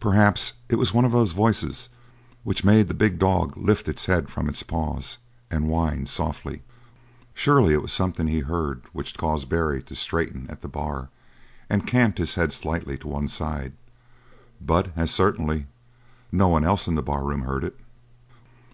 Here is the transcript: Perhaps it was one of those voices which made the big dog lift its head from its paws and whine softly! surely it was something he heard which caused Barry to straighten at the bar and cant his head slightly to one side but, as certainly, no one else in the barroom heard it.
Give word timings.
Perhaps 0.00 0.54
it 0.70 0.76
was 0.76 0.94
one 0.94 1.04
of 1.04 1.12
those 1.12 1.32
voices 1.32 1.90
which 2.44 2.64
made 2.64 2.88
the 2.88 2.94
big 2.94 3.18
dog 3.18 3.54
lift 3.58 3.88
its 3.88 4.06
head 4.06 4.30
from 4.30 4.48
its 4.48 4.62
paws 4.62 5.18
and 5.50 5.68
whine 5.68 6.06
softly! 6.06 6.62
surely 7.34 7.74
it 7.74 7.82
was 7.82 7.92
something 7.92 8.26
he 8.26 8.40
heard 8.40 8.84
which 8.94 9.18
caused 9.18 9.50
Barry 9.50 9.82
to 9.82 9.94
straighten 9.94 10.46
at 10.48 10.62
the 10.62 10.68
bar 10.68 11.10
and 11.68 11.86
cant 11.86 12.16
his 12.16 12.36
head 12.36 12.54
slightly 12.54 12.96
to 12.96 13.08
one 13.08 13.28
side 13.28 13.74
but, 14.62 14.92
as 14.96 15.10
certainly, 15.10 15.66
no 16.32 16.48
one 16.48 16.64
else 16.64 16.88
in 16.88 16.94
the 16.94 17.02
barroom 17.02 17.42
heard 17.42 17.62
it. 17.62 17.78